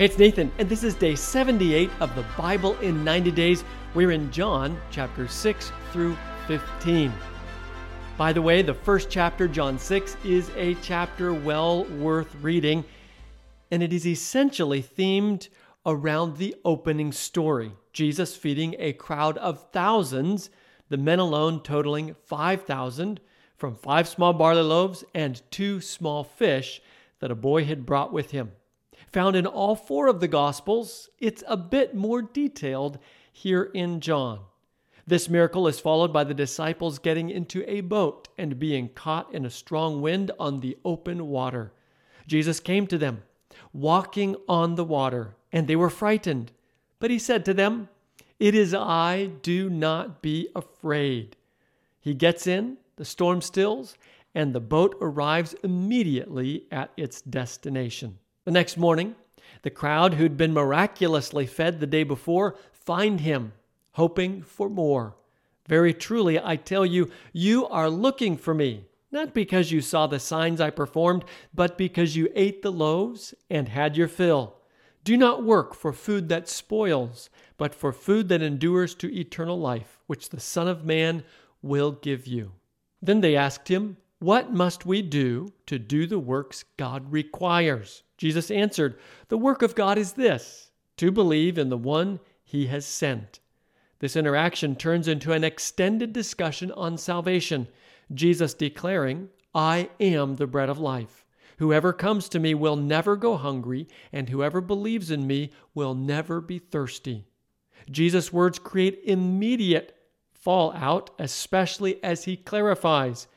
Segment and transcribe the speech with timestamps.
[0.00, 3.64] Hey, it's Nathan, and this is day 78 of the Bible in 90 Days.
[3.92, 7.12] We're in John chapter 6 through 15.
[8.16, 12.82] By the way, the first chapter, John 6, is a chapter well worth reading,
[13.70, 15.50] and it is essentially themed
[15.84, 20.48] around the opening story Jesus feeding a crowd of thousands,
[20.88, 23.20] the men alone totaling 5,000,
[23.58, 26.80] from five small barley loaves and two small fish
[27.18, 28.52] that a boy had brought with him
[29.08, 31.08] found in all four of the Gospels.
[31.18, 32.98] It's a bit more detailed
[33.32, 34.40] here in John.
[35.06, 39.44] This miracle is followed by the disciples getting into a boat and being caught in
[39.44, 41.72] a strong wind on the open water.
[42.26, 43.22] Jesus came to them,
[43.72, 46.52] walking on the water, and they were frightened.
[47.00, 47.88] But he said to them,
[48.38, 51.36] It is I, do not be afraid.
[52.00, 53.96] He gets in, the storm stills,
[54.34, 58.18] and the boat arrives immediately at its destination.
[58.50, 59.14] The next morning,
[59.62, 63.52] the crowd who'd been miraculously fed the day before find him,
[63.92, 65.14] hoping for more.
[65.68, 70.18] Very truly, I tell you, you are looking for me, not because you saw the
[70.18, 74.56] signs I performed, but because you ate the loaves and had your fill.
[75.04, 80.00] Do not work for food that spoils, but for food that endures to eternal life,
[80.08, 81.22] which the Son of Man
[81.62, 82.50] will give you.
[83.00, 88.02] Then they asked him, What must we do to do the works God requires?
[88.20, 92.84] Jesus answered, The work of God is this to believe in the one he has
[92.84, 93.40] sent.
[94.00, 97.66] This interaction turns into an extended discussion on salvation,
[98.12, 101.24] Jesus declaring, I am the bread of life.
[101.60, 106.42] Whoever comes to me will never go hungry, and whoever believes in me will never
[106.42, 107.24] be thirsty.
[107.90, 109.96] Jesus' words create immediate
[110.30, 113.28] fallout, especially as he clarifies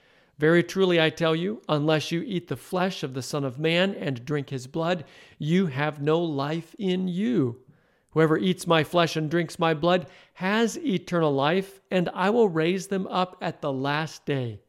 [0.44, 3.95] very truly, I tell you, unless you eat the flesh of the Son of Man
[3.95, 5.05] and drink his blood,
[5.39, 7.61] you have no life in you.
[8.09, 12.88] Whoever eats my flesh and drinks my blood has eternal life, and I will raise
[12.88, 14.59] them up at the last day.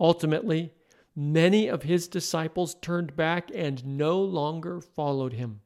[0.00, 0.72] Ultimately,
[1.14, 5.60] many of his disciples turned back and no longer followed him.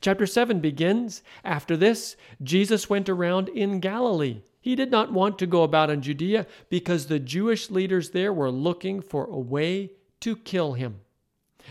[0.00, 5.46] Chapter 7 begins After this, Jesus went around in Galilee he did not want to
[5.46, 10.36] go about in Judea because the Jewish leaders there were looking for a way to
[10.36, 11.00] kill him.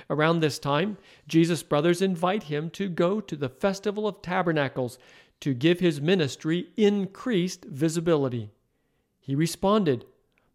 [0.09, 0.97] Around this time,
[1.27, 4.97] Jesus' brothers invite him to go to the Festival of Tabernacles
[5.41, 8.49] to give his ministry increased visibility.
[9.19, 10.05] He responded,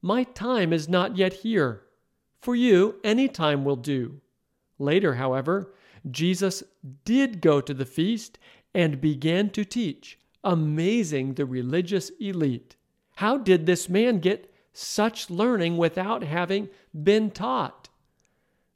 [0.03, 1.83] My time is not yet here.
[2.41, 4.21] For you, any time will do.
[4.79, 5.73] Later, however,
[6.11, 6.63] Jesus
[7.05, 8.39] did go to the feast
[8.75, 12.77] and began to teach amazing the religious elite.
[13.17, 16.69] How did this man get such learning without having
[17.03, 17.89] been taught?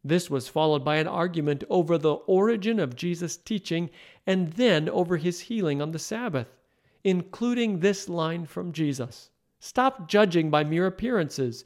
[0.05, 3.91] This was followed by an argument over the origin of Jesus' teaching
[4.27, 6.57] and then over his healing on the Sabbath,
[7.05, 11.65] including this line from Jesus Stop judging by mere appearances,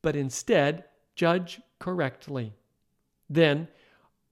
[0.00, 0.84] but instead
[1.14, 2.52] judge correctly.
[3.28, 3.68] Then,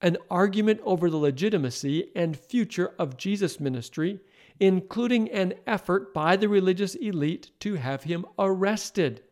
[0.02, 4.20] an argument over the legitimacy and future of Jesus' ministry
[4.60, 9.22] including an effort by the religious elite to have him arrested.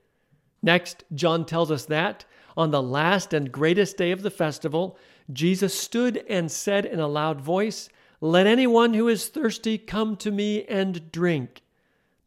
[0.63, 2.25] Next, John tells us that
[2.57, 4.99] on the last and greatest day of the festival,
[5.31, 7.91] Jesus stood and said in a loud voice,
[8.21, 11.63] Let anyone who is thirsty come to me and drink.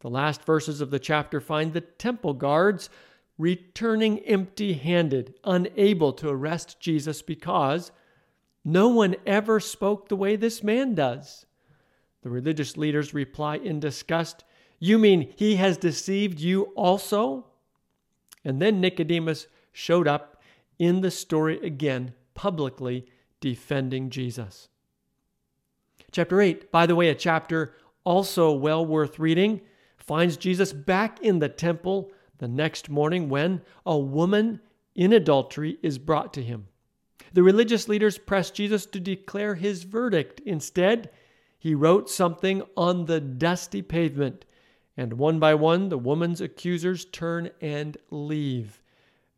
[0.00, 2.88] The last verses of the chapter find the temple guards
[3.36, 7.90] returning empty handed, unable to arrest Jesus because
[8.64, 11.46] no one ever spoke the way this man does.
[12.22, 14.44] The religious leaders reply in disgust,
[14.78, 17.46] You mean he has deceived you also?
[18.44, 20.42] And then Nicodemus showed up
[20.78, 23.06] in the story again, publicly
[23.40, 24.68] defending Jesus.
[26.10, 27.74] Chapter 8, by the way, a chapter
[28.04, 29.60] also well worth reading,
[29.96, 34.60] finds Jesus back in the temple the next morning when a woman
[34.94, 36.66] in adultery is brought to him.
[37.32, 40.40] The religious leaders press Jesus to declare his verdict.
[40.44, 41.10] Instead,
[41.58, 44.44] he wrote something on the dusty pavement,
[44.96, 48.82] and one by one the woman's accusers turn and leave.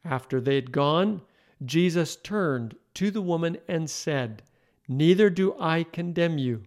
[0.05, 1.23] After they had gone,
[1.65, 4.43] Jesus turned to the woman and said,
[4.89, 6.65] Neither do I condemn you.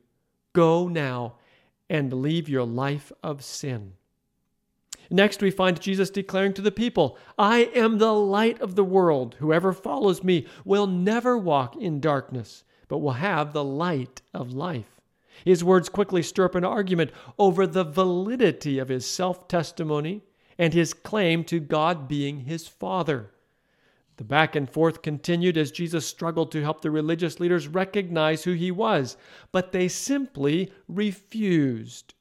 [0.53, 1.35] Go now
[1.89, 3.93] and leave your life of sin.
[5.09, 9.35] Next, we find Jesus declaring to the people, I am the light of the world.
[9.39, 14.99] Whoever follows me will never walk in darkness, but will have the light of life.
[15.45, 20.23] His words quickly stir up an argument over the validity of his self testimony
[20.57, 23.31] and his claim to God being his Father.
[24.17, 28.53] The back and forth continued as Jesus struggled to help the religious leaders recognize who
[28.53, 29.15] he was,
[29.51, 32.15] but they simply refused.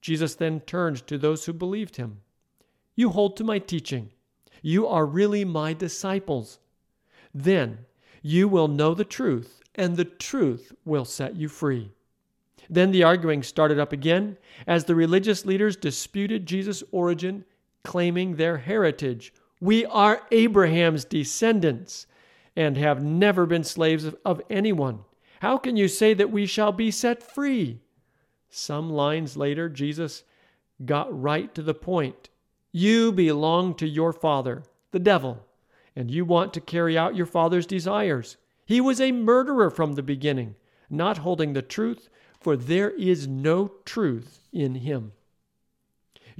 [0.00, 2.22] Jesus then turned to those who believed him.
[2.94, 4.10] You hold to my teaching.
[4.62, 6.58] You are really my disciples.
[7.34, 7.86] Then
[8.22, 11.90] you will know the truth, and the truth will set you free.
[12.70, 17.44] Then the arguing started up again as the religious leaders disputed Jesus' origin,
[17.82, 19.32] claiming their heritage
[19.64, 22.06] we are Abraham's descendants
[22.54, 25.00] and have never been slaves of anyone.
[25.40, 27.80] How can you say that we shall be set free?
[28.50, 30.22] Some lines later, Jesus
[30.84, 32.28] got right to the point.
[32.76, 35.46] You belong to your father, the devil,
[35.94, 38.36] and you want to carry out your father's desires.
[38.66, 40.56] He was a murderer from the beginning,
[40.90, 42.08] not holding the truth,
[42.40, 45.12] for there is no truth in him.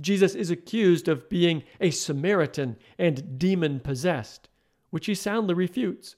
[0.01, 4.49] Jesus is accused of being a Samaritan and demon possessed,
[4.91, 6.17] which he soundly refutes.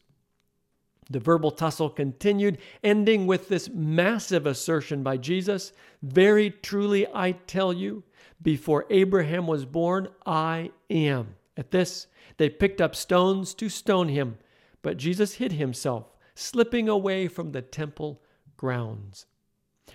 [1.08, 5.72] The verbal tussle continued, ending with this massive assertion by Jesus
[6.02, 8.02] Very truly, I tell you,
[8.42, 11.36] before Abraham was born, I am.
[11.56, 12.06] At this,
[12.36, 14.38] they picked up stones to stone him,
[14.82, 18.20] but Jesus hid himself, slipping away from the temple
[18.56, 19.26] grounds.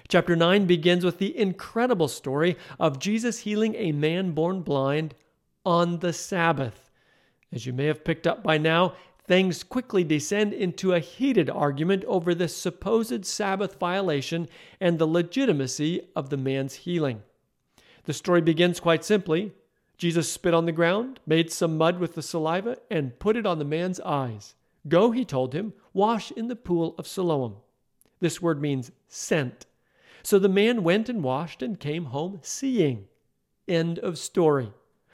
[0.07, 5.13] Chapter 9 begins with the incredible story of Jesus healing a man born blind
[5.65, 6.89] on the Sabbath.
[7.53, 8.95] As you may have picked up by now,
[9.27, 16.01] things quickly descend into a heated argument over the supposed Sabbath violation and the legitimacy
[16.15, 17.21] of the man's healing.
[18.05, 19.53] The story begins quite simply.
[19.97, 23.59] Jesus spit on the ground, made some mud with the saliva, and put it on
[23.59, 24.55] the man's eyes.
[24.87, 27.57] Go, he told him, wash in the pool of Siloam.
[28.19, 29.65] This word means sent.
[30.23, 33.05] So the man went and washed and came home seeing.
[33.67, 34.73] End of story.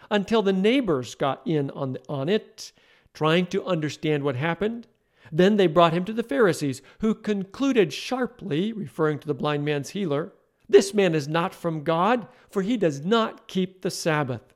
[0.09, 2.71] Until the neighbors got in on, the, on it,
[3.17, 4.85] trying to understand what happened.
[5.31, 9.89] Then they brought him to the Pharisees, who concluded sharply, referring to the blind man's
[9.89, 10.33] healer,
[10.69, 14.53] This man is not from God, for he does not keep the Sabbath.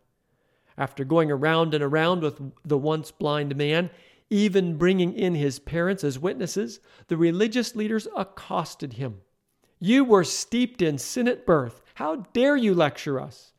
[0.78, 3.90] After going around and around with the once blind man,
[4.30, 9.22] even bringing in his parents as witnesses, the religious leaders accosted him.
[9.80, 11.82] You were steeped in sin at birth.
[11.96, 13.54] How dare you lecture us?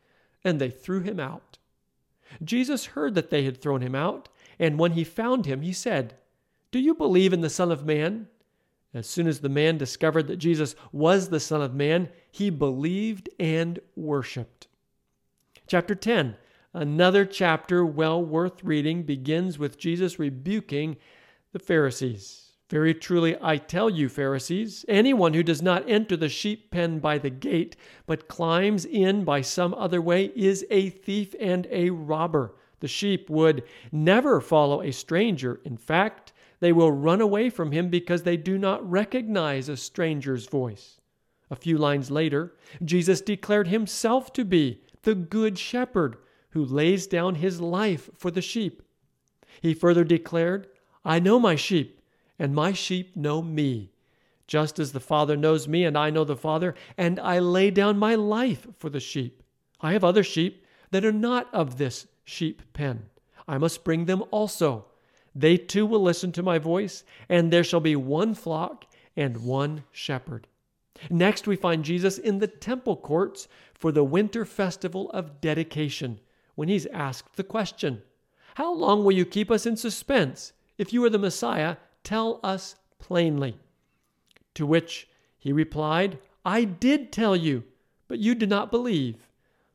[0.45, 1.59] And they threw him out.
[2.45, 4.29] Jesus heard that they had thrown him out,
[4.63, 6.15] and when he found him, he said,
[6.71, 8.29] Do you believe in the Son of Man?
[8.95, 13.29] As soon as the man discovered that Jesus was the Son of Man, he believed
[13.41, 14.69] and worshiped.
[15.67, 16.37] Chapter 10,
[16.73, 20.97] another chapter well worth reading, begins with Jesus rebuking
[21.51, 22.53] the Pharisees.
[22.71, 27.19] Very truly, I tell you, Pharisees, anyone who does not enter the sheep pen by
[27.19, 27.75] the gate,
[28.07, 32.55] but climbs in by some other way, is a thief and a robber.
[32.83, 33.63] The sheep would
[33.93, 35.61] never follow a stranger.
[35.65, 40.47] In fact, they will run away from him because they do not recognize a stranger's
[40.47, 41.01] voice.
[41.49, 46.17] A few lines later, Jesus declared himself to be the good shepherd
[46.51, 48.83] who lays down his life for the sheep.
[49.61, 50.67] He further declared,
[51.05, 52.01] I know my sheep
[52.37, 53.93] and my sheep know me,
[54.49, 57.97] just as the Father knows me, and I know the Father, and I lay down
[57.97, 59.45] my life for the sheep.
[59.81, 63.07] I have other sheep that are not of this sheep pen.
[63.47, 64.87] I must bring them also.
[65.35, 68.85] They too will listen to my voice, and there shall be one flock
[69.17, 70.47] and one shepherd.
[71.11, 76.21] Next, we find Jesus in the temple courts for the winter festival of dedication,
[76.55, 78.03] when he's asked the question
[78.55, 80.53] How long will you keep us in suspense?
[80.79, 83.57] If you are the Messiah, Tell us plainly.
[84.55, 87.65] To which he replied, I did tell you,
[88.09, 89.29] but you did not believe.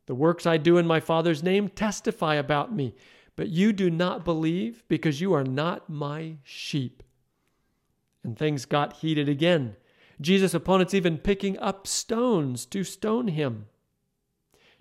[0.08, 2.96] The works I do in my Father's name testify about me,
[3.36, 7.04] but you do not believe because you are not my sheep.
[8.24, 9.76] And things got heated again.
[10.20, 13.68] Jesus' opponents even picking up stones to stone him.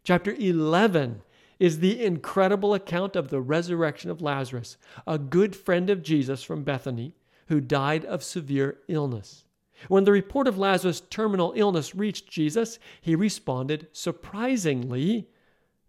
[0.04, 1.22] Chapter 11
[1.58, 6.62] is the incredible account of the resurrection of Lazarus, a good friend of Jesus from
[6.62, 7.14] Bethany
[7.48, 9.45] who died of severe illness.
[9.88, 15.28] When the report of Lazarus' terminal illness reached Jesus, he responded surprisingly,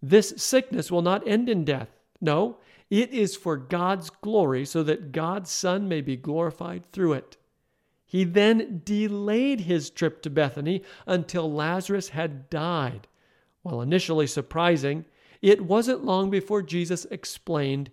[0.02, 1.88] This sickness will not end in death.
[2.20, 2.58] No,
[2.90, 7.36] it is for God's glory, so that God's Son may be glorified through it.
[8.06, 13.06] He then delayed his trip to Bethany until Lazarus had died.
[13.62, 15.04] While initially surprising,
[15.42, 17.90] it wasn't long before Jesus explained,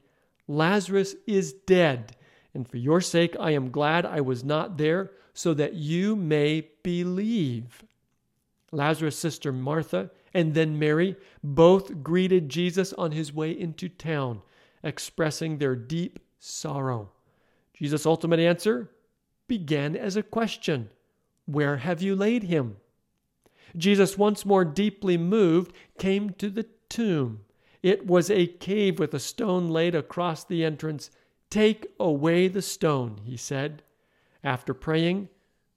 [0.48, 2.16] Lazarus is dead
[2.56, 6.70] and for your sake, I am glad I was not there, so that you may
[6.82, 7.84] believe.
[8.72, 14.42] Lazarus' sister Martha and then Mary both greeted Jesus on his way into town,
[14.84, 17.12] expressing their deep sorrow.
[17.74, 18.89] Jesus' ultimate answer
[19.48, 20.89] began as a question
[21.46, 22.77] Where have you laid him?
[23.77, 27.42] Jesus, once more deeply moved, came to the tomb.
[27.84, 31.12] It was a cave with a stone laid across the entrance.
[31.50, 33.84] Take away the stone, he said.
[34.46, 35.30] After praying,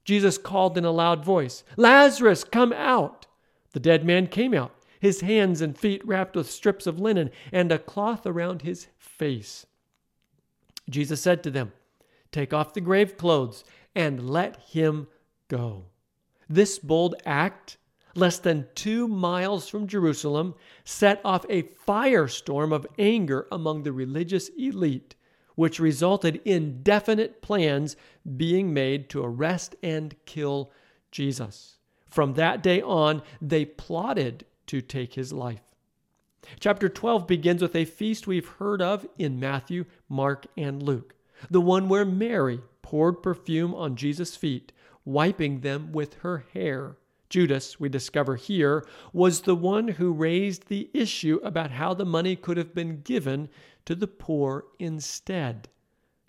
[0.05, 3.25] Jesus called in a loud voice, Lazarus, come out!
[3.73, 7.71] The dead man came out, his hands and feet wrapped with strips of linen and
[7.71, 9.65] a cloth around his face.
[10.87, 11.71] Jesus said to them,
[12.31, 13.63] Take off the grave clothes
[13.95, 15.07] and let him
[15.47, 15.85] go.
[16.47, 17.77] This bold act,
[18.15, 24.49] less than two miles from Jerusalem, set off a firestorm of anger among the religious
[24.49, 25.15] elite,
[25.59, 27.97] which resulted in definite plans
[28.37, 30.71] being made to arrest and kill
[31.11, 31.75] Jesus.
[32.09, 35.75] From that day on, they plotted to take his life.
[36.61, 41.13] Chapter 12 begins with a feast we've heard of in Matthew, Mark, and Luke
[41.49, 44.71] the one where Mary poured perfume on Jesus' feet,
[45.05, 46.97] wiping them with her hair.
[47.29, 52.35] Judas, we discover here, was the one who raised the issue about how the money
[52.35, 53.49] could have been given
[53.85, 55.69] to the poor instead.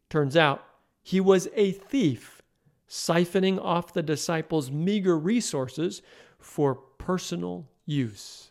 [0.09, 0.65] Turns out
[1.03, 2.43] he was a thief,
[2.89, 6.03] siphoning off the disciples' meager resources
[6.39, 8.51] for personal use.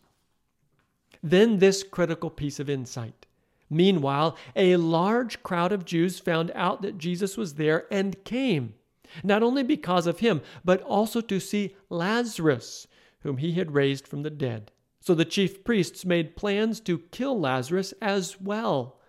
[1.21, 3.27] Then, this critical piece of insight
[3.69, 8.73] Meanwhile, a large crowd of Jews found out that Jesus was there and came,
[9.23, 12.87] not only because of him, but also to see Lazarus,
[13.21, 14.71] whom he had raised from the dead.
[14.99, 18.99] So the chief priests made plans to kill Lazarus as well.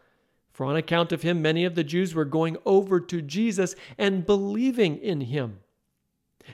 [0.53, 4.27] For on account of him, many of the Jews were going over to Jesus and
[4.27, 5.61] believing in him.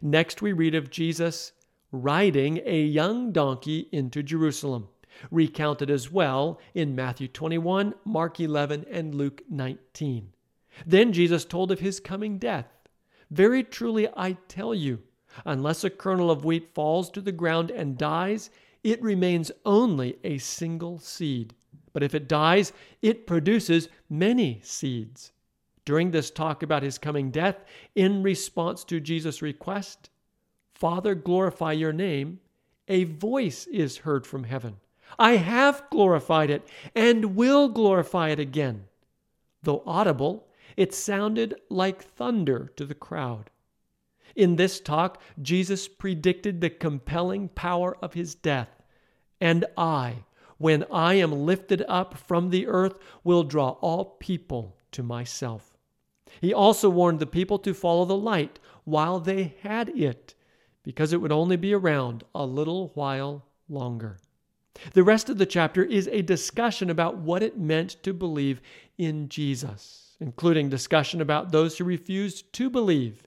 [0.01, 1.53] Next, we read of Jesus
[1.93, 4.89] riding a young donkey into Jerusalem
[5.31, 10.33] recounted as well in Matthew 21, Mark 11, and Luke 19.
[10.87, 12.67] Then Jesus told of his coming death.
[13.31, 15.03] Very truly, I tell you,
[15.45, 18.51] unless a kernel of wheat falls to the ground and dies,
[18.85, 21.55] it remains only a single seed.
[21.93, 25.33] But if it dies, it produces many seeds.
[25.85, 27.65] During this talk about his coming death,
[27.95, 30.11] in response to Jesus' request,
[30.75, 32.41] Father, glorify your name,
[32.89, 34.77] a voice is heard from heaven.
[35.19, 38.85] I have glorified it and will glorify it again.
[39.63, 40.46] Though audible,
[40.77, 43.51] it sounded like thunder to the crowd.
[44.35, 48.69] In this talk, Jesus predicted the compelling power of his death.
[49.41, 50.25] And I,
[50.59, 55.77] when I am lifted up from the earth, will draw all people to myself.
[56.41, 60.35] He also warned the people to follow the light while they had it,
[60.83, 64.19] because it would only be around a little while longer.
[64.93, 68.61] The rest of the chapter is a discussion about what it meant to believe
[68.99, 73.23] in Jesus, including discussion about those who refused to believe,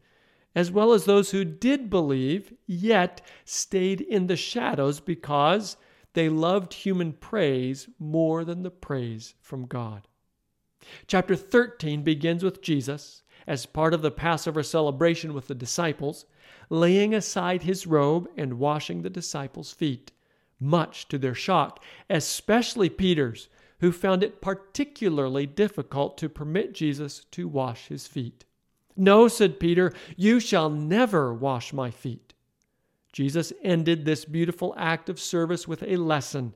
[0.56, 5.78] as well as those who did believe, yet stayed in the shadows because
[6.14, 10.08] they loved human praise more than the praise from God.
[11.08, 16.26] Chapter 13 begins with Jesus, as part of the Passover celebration with the disciples,
[16.70, 20.12] laying aside his robe and washing the disciples' feet
[20.60, 27.48] much to their shock, especially Peter's, who found it particularly difficult to permit Jesus to
[27.48, 28.46] wash his feet.
[28.96, 32.34] No, said Peter, you shall never wash my feet.
[33.14, 36.54] Jesus ended this beautiful act of service with a lesson.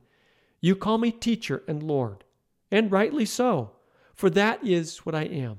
[0.60, 2.24] You call me teacher and Lord,
[2.70, 3.72] and rightly so,
[4.14, 5.58] for that is what I am.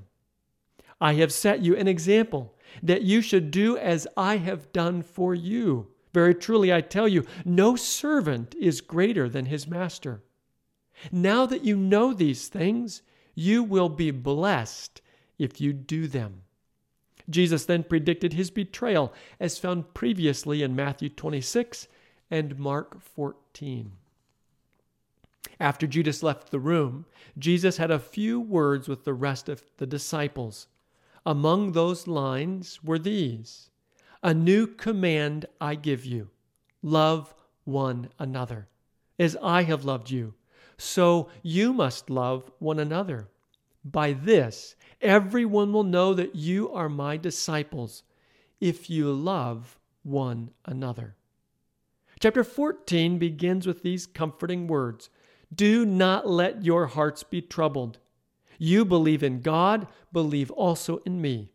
[1.00, 5.34] I have set you an example that you should do as I have done for
[5.34, 5.88] you.
[6.14, 10.22] Very truly, I tell you, no servant is greater than his master.
[11.12, 13.02] Now that you know these things,
[13.34, 15.00] you will be blessed
[15.38, 16.42] if you do them.
[17.28, 21.88] Jesus then predicted his betrayal, as found previously in Matthew 26
[22.30, 23.92] and Mark 14.
[25.58, 27.06] After Judas left the room,
[27.38, 30.68] Jesus had a few words with the rest of the disciples.
[31.24, 33.70] Among those lines were these
[34.22, 36.30] a new command I give you
[36.82, 37.34] love
[37.64, 38.68] one another.
[39.18, 40.34] As I have loved you,
[40.78, 43.28] so you must love one another.
[43.84, 48.02] By this, everyone will know that you are my disciples
[48.60, 51.14] if you love one another.
[52.18, 55.10] Chapter 14 begins with these comforting words
[55.54, 57.98] Do not let your hearts be troubled.
[58.58, 61.50] You believe in God, believe also in me.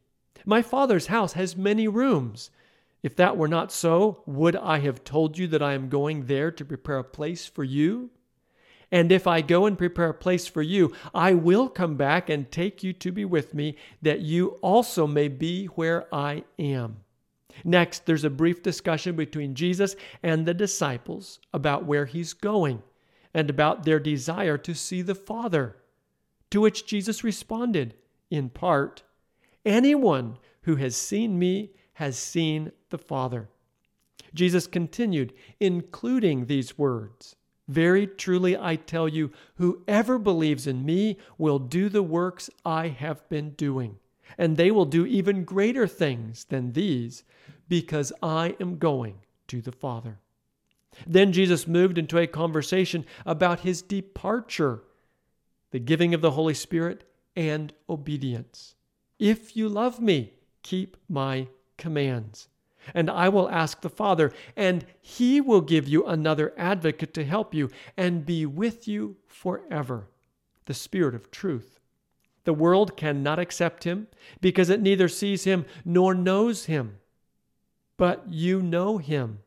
[0.45, 2.51] My Father's house has many rooms.
[3.03, 6.51] If that were not so, would I have told you that I am going there
[6.51, 8.11] to prepare a place for you?
[8.91, 12.51] And if I go and prepare a place for you, I will come back and
[12.51, 16.97] take you to be with me, that you also may be where I am.
[17.63, 22.83] Next, there's a brief discussion between Jesus and the disciples about where he's going
[23.33, 25.77] and about their desire to see the Father.
[26.49, 27.93] To which Jesus responded,
[28.29, 29.03] in part,
[29.65, 33.49] Anyone who has seen me has seen the Father.
[34.33, 37.35] Jesus continued, including these words
[37.71, 43.27] Very truly I tell you, whoever believes in me will do the works I have
[43.29, 43.97] been doing,
[44.37, 47.23] and they will do even greater things than these,
[47.69, 50.19] because I am going to the Father.
[51.07, 54.83] Then Jesus moved into a conversation about his departure,
[55.71, 57.05] the giving of the Holy Spirit,
[57.37, 58.75] and obedience.
[59.17, 61.47] If you love me, keep my
[61.77, 62.49] commands.
[62.93, 67.53] And I will ask the Father, and he will give you another advocate to help
[67.53, 70.07] you and be with you forever
[70.65, 71.79] the Spirit of truth.
[72.43, 74.07] The world cannot accept him
[74.39, 76.97] because it neither sees him nor knows him.
[77.97, 79.39] But you know him,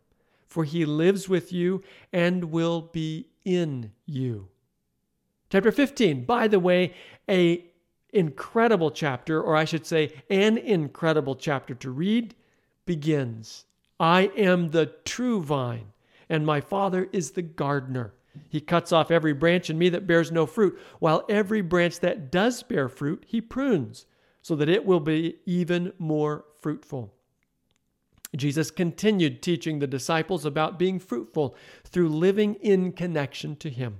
[0.46, 4.48] for he lives with you and will be in you.
[5.50, 6.94] Chapter 15, by the way,
[7.28, 7.64] a
[8.12, 12.34] incredible chapter, or I should say, an incredible chapter to read
[12.86, 13.64] begins
[14.00, 15.92] I am the true vine,
[16.28, 18.12] and my Father is the gardener.
[18.48, 22.32] He cuts off every branch in me that bears no fruit, while every branch that
[22.32, 24.06] does bear fruit, he prunes,
[24.42, 27.14] so that it will be even more fruitful.
[28.36, 33.98] Jesus continued teaching the disciples about being fruitful through living in connection to him.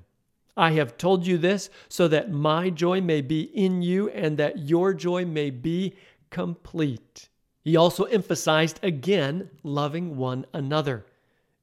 [0.57, 4.59] I have told you this so that my joy may be in you and that
[4.59, 5.95] your joy may be
[6.31, 7.29] complete.
[7.64, 11.06] He also emphasized again loving one another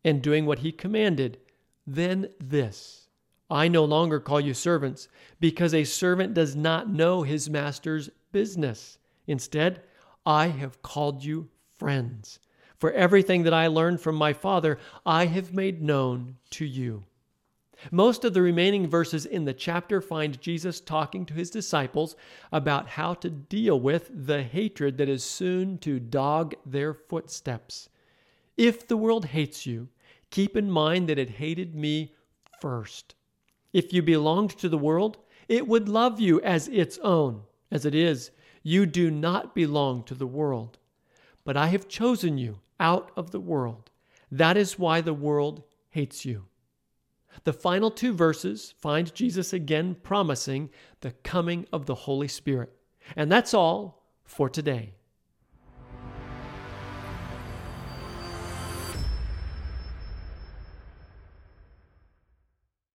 [0.04, 1.38] and doing what he commanded.
[1.86, 3.08] Then this
[3.52, 8.98] I no longer call you servants, because a servant does not know his master's business.
[9.28, 9.82] Instead,
[10.26, 12.40] I have called you friends.
[12.78, 17.04] For everything that I learned from my Father, I have made known to you.
[17.90, 22.16] Most of the remaining verses in the chapter find Jesus talking to his disciples
[22.52, 27.90] about how to deal with the hatred that is soon to dog their footsteps.
[28.58, 29.90] If the world hates you,
[30.30, 32.14] keep in mind that it hated me
[32.60, 33.16] first.
[33.74, 35.18] If you belonged to the world,
[35.48, 37.42] it would love you as its own.
[37.72, 40.78] As it is, you do not belong to the world.
[41.44, 43.90] But I have chosen you out of the world.
[44.32, 46.46] That is why the world hates you.
[47.44, 50.70] The final two verses find Jesus again promising
[51.02, 52.74] the coming of the Holy Spirit.
[53.16, 54.94] And that's all for today.